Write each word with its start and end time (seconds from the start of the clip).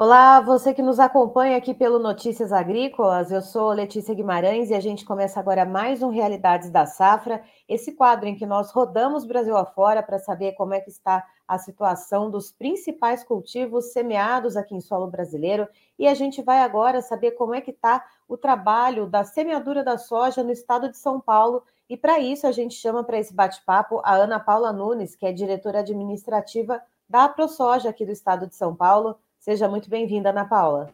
Olá, 0.00 0.40
você 0.40 0.72
que 0.72 0.80
nos 0.80 1.00
acompanha 1.00 1.56
aqui 1.56 1.74
pelo 1.74 1.98
Notícias 1.98 2.52
Agrícolas, 2.52 3.32
eu 3.32 3.42
sou 3.42 3.72
Letícia 3.72 4.14
Guimarães 4.14 4.70
e 4.70 4.74
a 4.74 4.78
gente 4.78 5.04
começa 5.04 5.40
agora 5.40 5.64
mais 5.64 6.04
um 6.04 6.08
Realidades 6.08 6.70
da 6.70 6.86
Safra, 6.86 7.42
esse 7.68 7.90
quadro 7.90 8.28
em 8.28 8.36
que 8.36 8.46
nós 8.46 8.70
rodamos 8.70 9.24
Brasil 9.24 9.56
afora 9.56 10.00
para 10.00 10.20
saber 10.20 10.52
como 10.52 10.72
é 10.72 10.80
que 10.80 10.88
está 10.88 11.26
a 11.48 11.58
situação 11.58 12.30
dos 12.30 12.52
principais 12.52 13.24
cultivos 13.24 13.86
semeados 13.86 14.56
aqui 14.56 14.72
em 14.72 14.80
solo 14.80 15.08
brasileiro 15.08 15.66
e 15.98 16.06
a 16.06 16.14
gente 16.14 16.42
vai 16.42 16.60
agora 16.60 17.02
saber 17.02 17.32
como 17.32 17.52
é 17.52 17.60
que 17.60 17.72
está 17.72 18.06
o 18.28 18.36
trabalho 18.36 19.04
da 19.04 19.24
semeadura 19.24 19.82
da 19.82 19.98
soja 19.98 20.44
no 20.44 20.52
estado 20.52 20.88
de 20.88 20.96
São 20.96 21.20
Paulo 21.20 21.64
e 21.90 21.96
para 21.96 22.20
isso 22.20 22.46
a 22.46 22.52
gente 22.52 22.76
chama 22.76 23.02
para 23.02 23.18
esse 23.18 23.34
bate-papo 23.34 24.00
a 24.04 24.14
Ana 24.14 24.38
Paula 24.38 24.72
Nunes, 24.72 25.16
que 25.16 25.26
é 25.26 25.32
diretora 25.32 25.80
administrativa 25.80 26.80
da 27.08 27.28
ProSoja 27.28 27.90
aqui 27.90 28.06
do 28.06 28.12
estado 28.12 28.46
de 28.46 28.54
São 28.54 28.76
Paulo. 28.76 29.16
Seja 29.48 29.66
muito 29.66 29.88
bem-vinda, 29.88 30.28
Ana 30.28 30.44
Paula. 30.44 30.90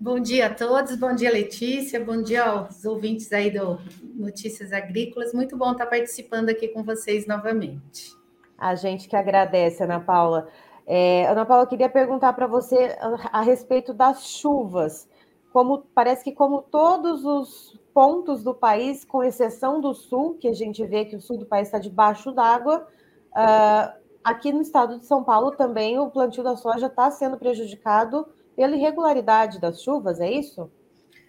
Bom 0.00 0.18
dia 0.18 0.46
a 0.46 0.54
todos, 0.54 0.96
bom 0.96 1.14
dia, 1.14 1.30
Letícia, 1.30 2.02
bom 2.02 2.22
dia 2.22 2.44
aos 2.44 2.82
ouvintes 2.86 3.30
aí 3.30 3.50
do 3.50 3.78
Notícias 4.14 4.72
Agrícolas. 4.72 5.34
Muito 5.34 5.54
bom 5.54 5.72
estar 5.72 5.84
participando 5.84 6.48
aqui 6.48 6.68
com 6.68 6.82
vocês 6.82 7.26
novamente. 7.26 8.16
A 8.56 8.74
gente 8.74 9.06
que 9.06 9.14
agradece, 9.14 9.82
Ana 9.82 10.00
Paula. 10.00 10.48
É, 10.86 11.26
Ana 11.26 11.44
Paula, 11.44 11.66
queria 11.66 11.90
perguntar 11.90 12.32
para 12.32 12.46
você 12.46 12.96
a, 13.30 13.42
respeito 13.42 13.92
das 13.92 14.26
chuvas. 14.26 15.06
Como 15.52 15.84
parece 15.94 16.24
que 16.24 16.32
como 16.32 16.62
todos 16.62 17.22
os 17.22 17.78
pontos 17.92 18.42
do 18.42 18.54
país, 18.54 19.04
com 19.04 19.22
exceção 19.22 19.78
do 19.78 19.92
sul, 19.92 20.38
que 20.40 20.48
a 20.48 20.54
gente 20.54 20.82
vê 20.86 21.04
que 21.04 21.16
o 21.16 21.20
sul 21.20 21.36
do 21.36 21.44
país 21.44 21.68
está 21.68 21.78
debaixo 21.78 22.32
d'água, 22.32 22.88
uh, 23.32 23.99
Aqui 24.22 24.52
no 24.52 24.60
estado 24.60 24.98
de 24.98 25.06
São 25.06 25.24
Paulo 25.24 25.52
também 25.52 25.98
o 25.98 26.10
plantio 26.10 26.42
da 26.42 26.56
soja 26.56 26.86
está 26.86 27.10
sendo 27.10 27.38
prejudicado 27.38 28.26
pela 28.54 28.76
irregularidade 28.76 29.58
das 29.58 29.82
chuvas, 29.82 30.20
é 30.20 30.30
isso? 30.30 30.70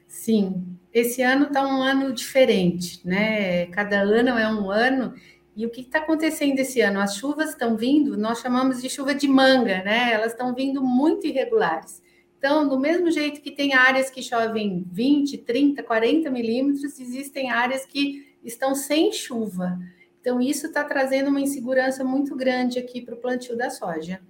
Sim, 0.07 0.78
esse 0.94 1.22
ano 1.22 1.46
está 1.46 1.66
um 1.66 1.81
ano 1.81 2.12
diferente, 2.12 3.00
né? 3.07 3.68
Cada 3.68 4.01
ano 4.01 4.38
é 4.38 4.51
um 4.51 4.69
ano. 4.69 5.13
E 5.56 5.66
o 5.66 5.69
que 5.69 5.81
está 5.81 6.00
acontecendo 6.00 6.59
esse 6.59 6.81
ano? 6.81 7.00
As 7.00 7.16
chuvas 7.16 7.51
estão 7.51 7.78
vindo, 7.78 8.18
nós 8.18 8.40
chamamos 8.40 8.81
de 8.81 8.90
chuva 8.90 9.16
de 9.16 9.28
manga, 9.28 9.81
né? 9.84 10.12
Elas 10.12 10.34
estão 10.34 10.53
vindo 10.53 10.84
muito 10.84 11.25
irregulares. 11.25 12.01
Então, 12.38 12.68
do 12.68 12.80
mesmo 12.80 13.09
jeito 13.09 13.40
que 13.40 13.51
tem 13.51 13.74
áreas 13.74 14.09
que 14.09 14.22
chovem 14.22 14.85
20, 14.91 15.38
30, 15.38 15.84
40 15.84 16.30
milímetros, 16.30 17.00
existem 17.00 17.50
áreas 17.50 17.85
que 17.85 18.35
estão 18.44 18.75
sem 18.75 19.13
chuva. 19.13 19.78
Então, 20.22 20.40
isso 20.40 20.68
está 20.68 20.84
trazendo 20.84 21.30
uma 21.30 21.42
insegurança 21.42 22.04
muito 22.04 22.36
grande 22.36 22.78
aqui 22.78 23.02
para 23.02 23.16
o 23.16 23.18
plantio 23.18 23.58
da 23.58 23.72
soja. 23.72 24.22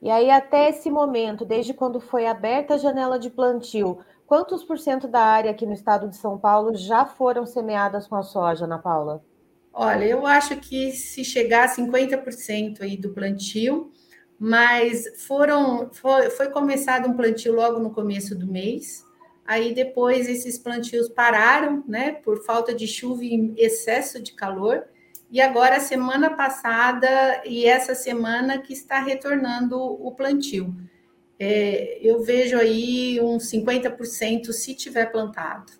E 0.00 0.10
aí, 0.10 0.30
até 0.30 0.70
esse 0.70 0.90
momento, 0.90 1.44
desde 1.44 1.74
quando 1.74 2.00
foi 2.00 2.26
aberta 2.26 2.74
a 2.74 2.78
janela 2.78 3.18
de 3.18 3.28
plantio, 3.28 3.98
quantos 4.26 4.64
por 4.64 4.78
cento 4.78 5.06
da 5.06 5.20
área 5.20 5.50
aqui 5.50 5.66
no 5.66 5.74
estado 5.74 6.08
de 6.08 6.16
São 6.16 6.38
Paulo 6.38 6.74
já 6.74 7.04
foram 7.04 7.44
semeadas 7.44 8.08
com 8.08 8.16
a 8.16 8.22
soja, 8.22 8.64
Ana 8.64 8.78
Paula? 8.78 9.22
Olha, 9.72 10.04
eu 10.06 10.26
acho 10.26 10.56
que 10.56 10.92
se 10.92 11.22
chegar 11.22 11.64
a 11.64 11.68
50% 11.68 12.80
aí 12.80 12.96
do 12.96 13.10
plantio, 13.10 13.92
mas 14.38 15.24
foram 15.26 15.90
foi, 15.92 16.30
foi 16.30 16.48
começado 16.50 17.08
um 17.08 17.16
plantio 17.16 17.54
logo 17.54 17.78
no 17.78 17.90
começo 17.90 18.36
do 18.36 18.46
mês, 18.46 19.04
Aí 19.48 19.72
depois 19.72 20.28
esses 20.28 20.58
plantios 20.58 21.08
pararam, 21.08 21.82
né, 21.88 22.12
por 22.12 22.44
falta 22.44 22.74
de 22.74 22.86
chuva 22.86 23.24
e 23.24 23.54
excesso 23.56 24.22
de 24.22 24.34
calor. 24.34 24.84
E 25.30 25.40
agora, 25.40 25.80
semana 25.80 26.36
passada 26.36 27.08
e 27.46 27.64
essa 27.64 27.94
semana 27.94 28.58
que 28.58 28.74
está 28.74 29.00
retornando 29.00 29.80
o 29.80 30.12
plantio. 30.12 30.76
É, 31.38 31.98
eu 32.02 32.22
vejo 32.22 32.58
aí 32.58 33.18
uns 33.22 33.50
50% 33.50 34.52
se 34.52 34.74
tiver 34.74 35.06
plantado. 35.06 35.72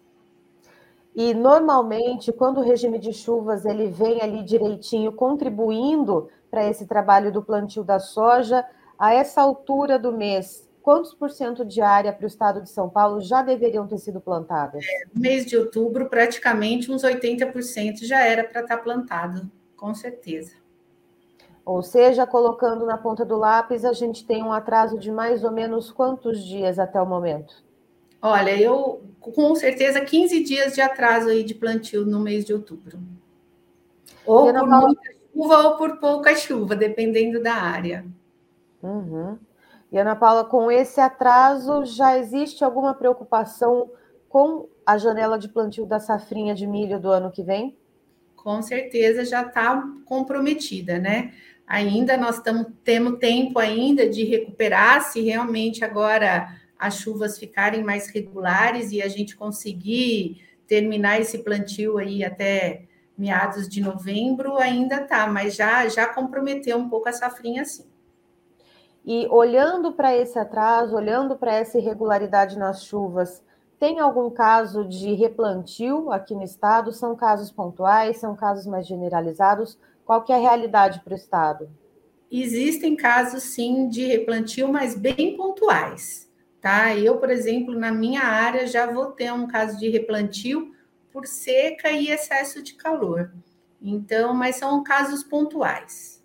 E 1.14 1.34
normalmente, 1.34 2.32
quando 2.32 2.60
o 2.60 2.64
regime 2.64 2.98
de 2.98 3.12
chuvas 3.12 3.66
ele 3.66 3.90
vem 3.90 4.22
ali 4.22 4.42
direitinho, 4.44 5.12
contribuindo 5.12 6.30
para 6.50 6.66
esse 6.66 6.86
trabalho 6.86 7.30
do 7.30 7.42
plantio 7.42 7.84
da 7.84 7.98
soja, 7.98 8.64
a 8.98 9.12
essa 9.12 9.42
altura 9.42 9.98
do 9.98 10.10
mês, 10.10 10.67
quantos 10.88 11.12
por 11.12 11.30
cento 11.30 11.66
de 11.66 11.82
área 11.82 12.14
para 12.14 12.24
o 12.24 12.26
estado 12.26 12.62
de 12.62 12.70
São 12.70 12.88
Paulo 12.88 13.20
já 13.20 13.42
deveriam 13.42 13.86
ter 13.86 13.98
sido 13.98 14.22
plantadas? 14.22 14.86
É, 14.88 15.04
no 15.12 15.20
mês 15.20 15.44
de 15.44 15.54
outubro, 15.54 16.08
praticamente 16.08 16.90
uns 16.90 17.02
80% 17.04 18.06
já 18.06 18.24
era 18.24 18.42
para 18.42 18.62
estar 18.62 18.78
plantado, 18.78 19.50
com 19.76 19.94
certeza. 19.94 20.54
Ou 21.62 21.82
seja, 21.82 22.26
colocando 22.26 22.86
na 22.86 22.96
ponta 22.96 23.22
do 23.22 23.36
lápis, 23.36 23.84
a 23.84 23.92
gente 23.92 24.24
tem 24.24 24.42
um 24.42 24.50
atraso 24.50 24.98
de 24.98 25.12
mais 25.12 25.44
ou 25.44 25.50
menos 25.50 25.90
quantos 25.90 26.42
dias 26.42 26.78
até 26.78 26.98
o 26.98 27.04
momento? 27.04 27.62
Olha, 28.22 28.58
eu 28.58 29.02
com 29.20 29.54
certeza 29.54 30.00
15 30.00 30.42
dias 30.42 30.72
de 30.72 30.80
atraso 30.80 31.28
aí 31.28 31.44
de 31.44 31.54
plantio 31.54 32.06
no 32.06 32.18
mês 32.18 32.46
de 32.46 32.54
outubro. 32.54 32.98
Ou 34.24 34.50
por 34.54 34.66
muita 34.66 35.02
chuva 35.34 35.58
ou 35.68 35.76
por 35.76 35.98
pouca 35.98 36.34
chuva, 36.34 36.74
dependendo 36.74 37.42
da 37.42 37.52
área. 37.52 38.06
Uhum. 38.82 39.36
E 39.90 39.98
Ana 39.98 40.14
Paula, 40.14 40.44
com 40.44 40.70
esse 40.70 41.00
atraso, 41.00 41.84
já 41.84 42.18
existe 42.18 42.62
alguma 42.62 42.94
preocupação 42.94 43.90
com 44.28 44.68
a 44.84 44.98
janela 44.98 45.38
de 45.38 45.48
plantio 45.48 45.86
da 45.86 45.98
safrinha 45.98 46.54
de 46.54 46.66
milho 46.66 47.00
do 47.00 47.10
ano 47.10 47.30
que 47.30 47.42
vem? 47.42 47.76
Com 48.36 48.60
certeza 48.62 49.24
já 49.24 49.42
está 49.42 49.82
comprometida, 50.04 50.98
né? 50.98 51.32
Ainda 51.66 52.16
nós 52.16 52.36
estamos 52.36 52.66
temos 52.84 53.18
tempo 53.18 53.58
ainda 53.58 54.08
de 54.08 54.24
recuperar, 54.24 55.02
se 55.02 55.20
realmente 55.20 55.84
agora 55.84 56.48
as 56.78 56.96
chuvas 56.96 57.38
ficarem 57.38 57.82
mais 57.82 58.08
regulares 58.08 58.92
e 58.92 59.02
a 59.02 59.08
gente 59.08 59.36
conseguir 59.36 60.42
terminar 60.66 61.20
esse 61.20 61.38
plantio 61.38 61.98
aí 61.98 62.22
até 62.24 62.84
meados 63.16 63.68
de 63.68 63.80
novembro, 63.80 64.56
ainda 64.58 65.00
tá, 65.00 65.26
mas 65.26 65.56
já 65.56 65.88
já 65.88 66.06
comprometeu 66.06 66.76
um 66.76 66.88
pouco 66.88 67.08
a 67.08 67.12
safrinha 67.12 67.64
sim. 67.64 67.84
E 69.04 69.26
olhando 69.28 69.92
para 69.92 70.14
esse 70.14 70.38
atraso, 70.38 70.94
olhando 70.94 71.36
para 71.36 71.54
essa 71.54 71.78
irregularidade 71.78 72.58
nas 72.58 72.84
chuvas, 72.84 73.42
tem 73.78 74.00
algum 74.00 74.28
caso 74.28 74.84
de 74.84 75.14
replantio 75.14 76.10
aqui 76.10 76.34
no 76.34 76.42
estado? 76.42 76.92
São 76.92 77.14
casos 77.14 77.50
pontuais, 77.50 78.18
são 78.18 78.34
casos 78.34 78.66
mais 78.66 78.86
generalizados? 78.86 79.78
Qual 80.04 80.22
que 80.22 80.32
é 80.32 80.36
a 80.36 80.40
realidade 80.40 81.00
para 81.00 81.12
o 81.12 81.16
estado? 81.16 81.70
Existem 82.30 82.96
casos 82.96 83.42
sim 83.42 83.88
de 83.88 84.04
replantio, 84.04 84.68
mas 84.68 84.94
bem 84.94 85.36
pontuais, 85.36 86.30
tá? 86.60 86.94
Eu, 86.94 87.18
por 87.18 87.30
exemplo, 87.30 87.74
na 87.74 87.90
minha 87.92 88.22
área 88.22 88.66
já 88.66 88.90
vou 88.90 89.12
ter 89.12 89.32
um 89.32 89.46
caso 89.46 89.78
de 89.78 89.88
replantio 89.88 90.74
por 91.12 91.26
seca 91.26 91.90
e 91.90 92.10
excesso 92.10 92.62
de 92.62 92.74
calor. 92.74 93.32
Então, 93.80 94.34
mas 94.34 94.56
são 94.56 94.82
casos 94.82 95.22
pontuais. 95.22 96.17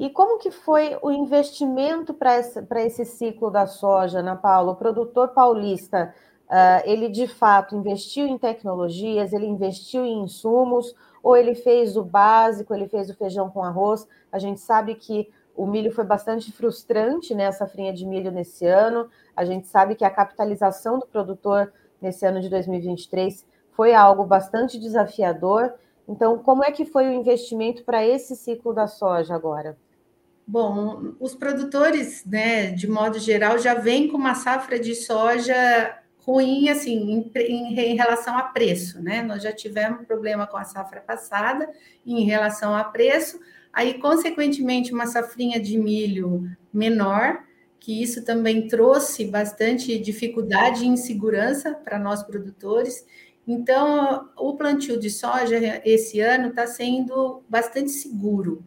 E 0.00 0.08
como 0.08 0.38
que 0.38 0.50
foi 0.50 0.96
o 1.02 1.10
investimento 1.10 2.14
para 2.14 2.38
esse, 2.86 3.04
ciclo 3.04 3.50
da 3.50 3.66
soja, 3.66 4.20
Ana 4.20 4.34
Paula? 4.34 4.72
O 4.72 4.76
produtor 4.76 5.28
paulista, 5.28 6.14
uh, 6.48 6.82
ele 6.86 7.10
de 7.10 7.26
fato 7.26 7.76
investiu 7.76 8.26
em 8.26 8.38
tecnologias, 8.38 9.30
ele 9.34 9.44
investiu 9.44 10.02
em 10.06 10.22
insumos, 10.22 10.94
ou 11.22 11.36
ele 11.36 11.54
fez 11.54 11.98
o 11.98 12.02
básico, 12.02 12.72
ele 12.72 12.88
fez 12.88 13.10
o 13.10 13.14
feijão 13.14 13.50
com 13.50 13.62
arroz? 13.62 14.08
A 14.32 14.38
gente 14.38 14.58
sabe 14.60 14.94
que 14.94 15.30
o 15.54 15.66
milho 15.66 15.92
foi 15.92 16.04
bastante 16.04 16.50
frustrante 16.50 17.34
né, 17.34 17.52
frinha 17.52 17.92
de 17.92 18.06
milho 18.06 18.30
nesse 18.30 18.64
ano. 18.64 19.06
A 19.36 19.44
gente 19.44 19.66
sabe 19.66 19.94
que 19.94 20.04
a 20.04 20.08
capitalização 20.08 20.98
do 20.98 21.06
produtor 21.06 21.70
nesse 22.00 22.24
ano 22.24 22.40
de 22.40 22.48
2023 22.48 23.44
foi 23.72 23.92
algo 23.92 24.24
bastante 24.24 24.78
desafiador. 24.78 25.74
Então, 26.08 26.38
como 26.38 26.64
é 26.64 26.72
que 26.72 26.86
foi 26.86 27.06
o 27.06 27.12
investimento 27.12 27.84
para 27.84 28.02
esse 28.02 28.34
ciclo 28.34 28.72
da 28.72 28.86
soja 28.86 29.34
agora? 29.34 29.76
Bom, 30.52 31.14
os 31.20 31.32
produtores, 31.32 32.24
né, 32.26 32.72
de 32.72 32.88
modo 32.88 33.20
geral, 33.20 33.56
já 33.56 33.72
vêm 33.74 34.08
com 34.08 34.16
uma 34.16 34.34
safra 34.34 34.80
de 34.80 34.96
soja 34.96 35.96
ruim, 36.18 36.68
assim, 36.68 36.90
em, 36.92 37.30
em, 37.36 37.78
em, 37.78 37.94
relação 37.94 38.36
a 38.36 38.42
preço, 38.42 39.00
né? 39.00 39.22
Nós 39.22 39.44
já 39.44 39.52
tivemos 39.52 40.04
problema 40.04 40.48
com 40.48 40.56
a 40.56 40.64
safra 40.64 41.00
passada 41.00 41.70
em 42.04 42.24
relação 42.24 42.74
a 42.74 42.82
preço, 42.82 43.38
aí, 43.72 43.94
consequentemente, 44.00 44.92
uma 44.92 45.06
safrinha 45.06 45.60
de 45.60 45.78
milho 45.78 46.50
menor, 46.72 47.44
que 47.78 48.02
isso 48.02 48.24
também 48.24 48.66
trouxe 48.66 49.26
bastante 49.26 49.96
dificuldade 50.00 50.82
e 50.82 50.88
insegurança 50.88 51.76
para 51.76 51.96
nós 51.96 52.24
produtores. 52.24 53.06
Então, 53.46 54.28
o 54.36 54.56
plantio 54.56 54.98
de 54.98 55.10
soja 55.10 55.80
esse 55.84 56.18
ano 56.18 56.48
está 56.48 56.66
sendo 56.66 57.40
bastante 57.48 57.92
seguro. 57.92 58.64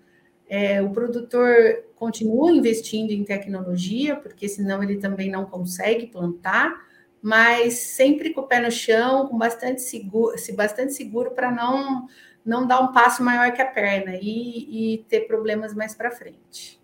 É, 0.50 0.81
o 0.81 0.92
produtor 0.92 1.84
continua 1.95 2.51
investindo 2.51 3.12
em 3.12 3.24
tecnologia, 3.24 4.16
porque 4.16 4.48
senão 4.48 4.84
ele 4.84 4.98
também 4.98 5.31
não 5.31 5.45
consegue 5.45 6.07
plantar, 6.07 6.74
mas 7.22 7.75
sempre 7.75 8.34
com 8.34 8.42
o 8.42 8.48
pé 8.48 8.60
no 8.60 8.69
chão, 8.69 9.28
com 9.28 9.38
bastante 9.38 9.81
seguro, 9.81 10.36
bastante 10.56 10.94
seguro 10.94 11.31
para 11.31 11.50
não 11.50 12.07
não 12.45 12.68
dar 12.68 12.81
um 12.81 12.92
passo 12.92 13.24
maior 13.24 13.54
que 13.54 13.62
a 13.62 13.66
perna 13.66 14.18
e, 14.22 14.95
e 14.95 14.98
ter 15.06 15.22
problemas 15.22 15.74
mais 15.74 15.95
para 15.95 16.12
frente. 16.12 16.81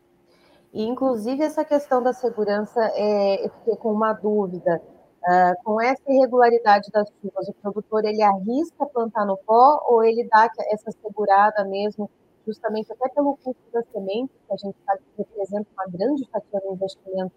E, 0.71 0.83
inclusive, 0.83 1.43
essa 1.43 1.65
questão 1.65 2.01
da 2.01 2.13
segurança, 2.13 2.79
é, 2.93 3.45
eu 3.45 3.49
fiquei 3.49 3.75
com 3.75 3.91
uma 3.91 4.13
dúvida. 4.13 4.81
Uh, 5.21 5.63
com 5.65 5.81
essa 5.81 6.01
irregularidade 6.07 6.89
das 6.91 7.09
chuvas, 7.21 7.49
o 7.49 7.53
produtor 7.55 8.05
ele 8.05 8.21
arrisca 8.21 8.85
plantar 8.85 9.25
no 9.25 9.35
pó 9.35 9.85
ou 9.89 10.01
ele 10.01 10.23
dá 10.31 10.49
essa 10.71 10.91
segurada 10.91 11.65
mesmo, 11.65 12.09
justamente 12.45 12.91
até 12.91 13.09
pelo 13.09 13.37
custo 13.37 13.61
da 13.71 13.81
semente, 13.91 14.31
que 14.47 14.53
a 14.53 14.57
gente 14.57 14.75
sabe 14.85 15.01
que 15.15 15.23
representa 15.23 15.67
uma 15.73 15.85
grande 15.87 16.27
fatia 16.31 16.59
do 16.59 16.73
investimento 16.73 17.33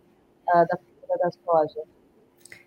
uh, 0.49 0.67
da 0.67 0.77
cultura 0.77 1.19
da 1.19 1.31
soja? 1.31 1.81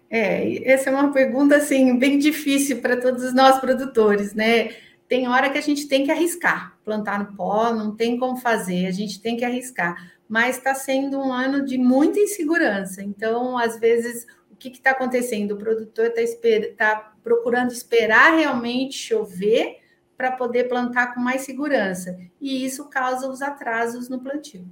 É, 0.10 0.72
essa 0.72 0.90
é 0.90 0.94
uma 0.94 1.12
pergunta 1.12 1.56
assim 1.56 1.98
bem 1.98 2.18
difícil 2.20 2.82
para 2.82 2.98
todos 2.98 3.34
nós 3.34 3.60
produtores, 3.60 4.34
né? 4.34 4.70
Tem 5.08 5.28
hora 5.28 5.50
que 5.50 5.58
a 5.58 5.62
gente 5.62 5.88
tem 5.88 6.04
que 6.04 6.12
arriscar, 6.12 6.78
plantar 6.84 7.20
no 7.20 7.36
pó, 7.36 7.72
não 7.74 7.96
tem 7.96 8.18
como 8.18 8.38
fazer, 8.38 8.88
a 8.88 8.92
gente 8.92 9.22
tem 9.22 9.38
que 9.38 9.46
arriscar 9.46 10.16
mas 10.28 10.58
está 10.58 10.74
sendo 10.74 11.20
um 11.20 11.32
ano 11.32 11.64
de 11.64 11.78
muita 11.78 12.20
insegurança. 12.20 13.04
Então, 13.04 13.58
às 13.58 13.80
vezes, 13.80 14.26
o 14.52 14.56
que 14.56 14.70
para 20.18 20.32
poder 20.32 20.66
plantar 20.66 21.14
com 21.14 21.20
mais 21.20 21.42
segurança. 21.42 22.18
E 22.40 22.66
isso 22.66 22.86
causa 22.90 23.30
os 23.30 23.42
atrasos 23.42 24.10
no 24.10 24.20
plantio. 24.20 24.66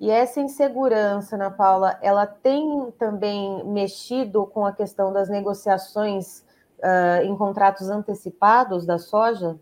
E 0.00 0.10
essa 0.10 0.40
insegurança, 0.40 1.36
Ana 1.36 1.50
Paula, 1.50 1.98
ela 2.00 2.26
tem 2.26 2.90
também 2.98 3.62
mexido 3.66 4.46
com 4.46 4.64
a 4.64 4.72
questão 4.72 5.12
das 5.12 5.28
negociações 5.28 6.42
uh, 6.78 7.22
em 7.22 7.36
contratos 7.36 7.90
antecipados 7.90 8.86
da 8.86 8.98
soja? 8.98 9.58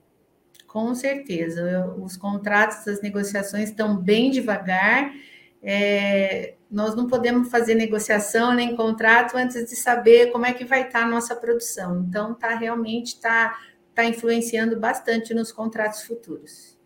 Com 0.69 0.94
certeza, 0.94 1.93
os 1.99 2.17
contratos, 2.17 2.87
as 2.87 3.03
negociações 3.03 3.71
estão 3.71 3.97
bem 3.97 4.31
devagar. 4.31 5.12
É, 5.61 6.55
nós 6.71 6.94
não 6.94 7.09
podemos 7.09 7.50
fazer 7.50 7.75
negociação 7.75 8.55
nem 8.55 8.76
contrato 8.76 9.37
antes 9.37 9.69
de 9.69 9.75
saber 9.75 10.31
como 10.31 10.47
é 10.47 10.53
que 10.53 10.64
vai 10.64 10.82
estar 10.82 11.03
a 11.03 11.09
nossa 11.09 11.35
produção. 11.35 12.05
Então, 12.06 12.35
tá 12.35 12.55
realmente 12.55 13.14
está 13.14 13.59
tá 13.99 14.05
influenciando 14.05 14.79
bastante 14.79 15.35
nos 15.35 15.50
contratos 15.50 16.03
futuros. 16.03 16.79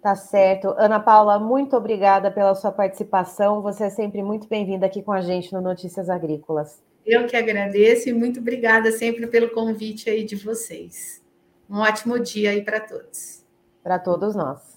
Tá 0.00 0.16
certo. 0.16 0.74
Ana 0.78 0.98
Paula, 0.98 1.38
muito 1.38 1.76
obrigada 1.76 2.30
pela 2.30 2.54
sua 2.54 2.72
participação. 2.72 3.60
Você 3.60 3.84
é 3.84 3.90
sempre 3.90 4.22
muito 4.22 4.48
bem-vinda 4.48 4.86
aqui 4.86 5.02
com 5.02 5.12
a 5.12 5.20
gente 5.20 5.52
no 5.52 5.60
Notícias 5.60 6.08
Agrícolas. 6.08 6.82
Eu 7.04 7.26
que 7.26 7.36
agradeço 7.36 8.08
e 8.08 8.14
muito 8.14 8.40
obrigada 8.40 8.90
sempre 8.92 9.26
pelo 9.26 9.50
convite 9.50 10.08
aí 10.08 10.24
de 10.24 10.36
vocês. 10.36 11.22
Um 11.68 11.80
ótimo 11.80 12.18
dia 12.18 12.52
aí 12.52 12.64
para 12.64 12.80
todos. 12.80 13.44
Para 13.82 13.98
todos 13.98 14.34
nós. 14.34 14.75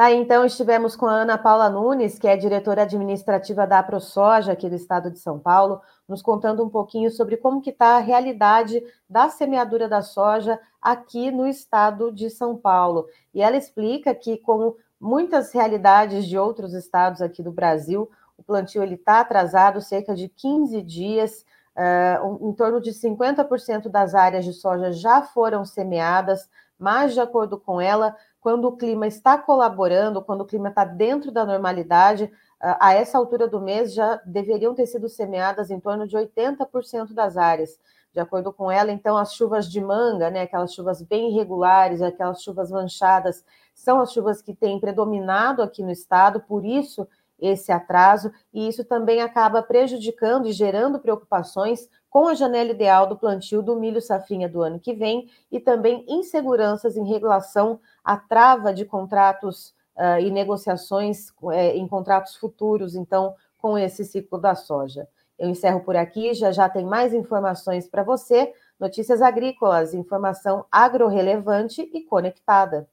Tá, 0.00 0.10
então 0.10 0.46
estivemos 0.46 0.96
com 0.96 1.04
a 1.04 1.12
Ana 1.12 1.36
Paula 1.36 1.68
Nunes, 1.68 2.18
que 2.18 2.26
é 2.26 2.34
diretora 2.34 2.84
administrativa 2.84 3.66
da 3.66 3.82
ProSoja 3.82 4.52
aqui 4.52 4.66
do 4.66 4.74
estado 4.74 5.10
de 5.10 5.18
São 5.18 5.38
Paulo, 5.38 5.82
nos 6.08 6.22
contando 6.22 6.64
um 6.64 6.70
pouquinho 6.70 7.10
sobre 7.10 7.36
como 7.36 7.60
que 7.60 7.68
está 7.68 7.98
a 7.98 7.98
realidade 7.98 8.82
da 9.06 9.28
semeadura 9.28 9.86
da 9.90 10.00
soja 10.00 10.58
aqui 10.80 11.30
no 11.30 11.46
estado 11.46 12.10
de 12.10 12.30
São 12.30 12.56
Paulo. 12.56 13.08
E 13.34 13.42
ela 13.42 13.58
explica 13.58 14.14
que, 14.14 14.38
como 14.38 14.74
muitas 14.98 15.52
realidades 15.52 16.24
de 16.24 16.38
outros 16.38 16.72
estados 16.72 17.20
aqui 17.20 17.42
do 17.42 17.52
Brasil, 17.52 18.10
o 18.38 18.42
plantio 18.42 18.82
está 18.84 19.20
atrasado 19.20 19.82
cerca 19.82 20.14
de 20.14 20.30
15 20.30 20.80
dias 20.80 21.44
Uh, 21.70 22.50
em 22.50 22.52
torno 22.52 22.80
de 22.80 22.90
50% 22.90 23.88
das 23.88 24.12
áreas 24.12 24.44
de 24.44 24.52
soja 24.52 24.90
já 24.92 25.22
foram 25.22 25.64
semeadas, 25.64 26.48
mas, 26.80 27.12
de 27.12 27.20
acordo 27.20 27.58
com 27.58 27.78
ela, 27.78 28.16
quando 28.40 28.66
o 28.66 28.76
clima 28.76 29.06
está 29.06 29.36
colaborando, 29.36 30.22
quando 30.22 30.40
o 30.40 30.46
clima 30.46 30.70
está 30.70 30.82
dentro 30.82 31.30
da 31.30 31.44
normalidade, 31.44 32.24
uh, 32.24 32.76
a 32.80 32.94
essa 32.94 33.18
altura 33.18 33.46
do 33.46 33.60
mês 33.60 33.92
já 33.92 34.18
deveriam 34.24 34.74
ter 34.74 34.86
sido 34.86 35.06
semeadas 35.06 35.70
em 35.70 35.78
torno 35.78 36.08
de 36.08 36.16
80% 36.16 37.12
das 37.12 37.36
áreas. 37.36 37.78
De 38.14 38.18
acordo 38.18 38.50
com 38.50 38.70
ela, 38.70 38.90
então, 38.90 39.16
as 39.18 39.34
chuvas 39.34 39.70
de 39.70 39.80
manga, 39.80 40.30
né, 40.30 40.42
aquelas 40.42 40.72
chuvas 40.72 41.02
bem 41.02 41.30
irregulares, 41.30 42.00
aquelas 42.00 42.42
chuvas 42.42 42.70
manchadas, 42.70 43.44
são 43.74 44.00
as 44.00 44.10
chuvas 44.10 44.40
que 44.40 44.54
têm 44.54 44.80
predominado 44.80 45.62
aqui 45.62 45.82
no 45.82 45.90
estado, 45.90 46.40
por 46.40 46.64
isso 46.64 47.06
esse 47.40 47.72
atraso, 47.72 48.32
e 48.52 48.68
isso 48.68 48.84
também 48.84 49.20
acaba 49.20 49.62
prejudicando 49.62 50.46
e 50.46 50.52
gerando 50.52 50.98
preocupações 50.98 51.88
com 52.08 52.26
a 52.26 52.34
janela 52.34 52.70
ideal 52.70 53.06
do 53.06 53.16
plantio 53.16 53.62
do 53.62 53.76
milho 53.76 54.00
safrinha 54.00 54.48
do 54.48 54.62
ano 54.62 54.80
que 54.80 54.92
vem 54.92 55.30
e 55.50 55.60
também 55.60 56.04
inseguranças 56.08 56.96
em 56.96 57.06
relação 57.06 57.80
à 58.04 58.16
trava 58.16 58.74
de 58.74 58.84
contratos 58.84 59.74
uh, 59.96 60.20
e 60.20 60.30
negociações 60.30 61.30
uh, 61.40 61.52
em 61.52 61.86
contratos 61.86 62.36
futuros, 62.36 62.94
então, 62.94 63.34
com 63.58 63.78
esse 63.78 64.04
ciclo 64.04 64.38
da 64.38 64.54
soja. 64.54 65.06
Eu 65.38 65.48
encerro 65.48 65.80
por 65.80 65.96
aqui, 65.96 66.34
já 66.34 66.52
já 66.52 66.68
tem 66.68 66.84
mais 66.84 67.14
informações 67.14 67.88
para 67.88 68.02
você. 68.02 68.52
Notícias 68.78 69.22
agrícolas, 69.22 69.94
informação 69.94 70.66
agro-relevante 70.70 71.88
e 71.94 72.02
conectada. 72.02 72.88